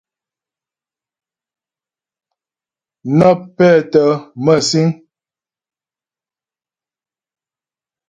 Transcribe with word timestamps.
Nə́ 3.17 3.31
pɛ́tə́ 3.55 4.07
mə̂síŋ. 4.43 4.87